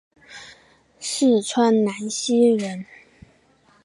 [0.99, 2.87] 四川南溪人。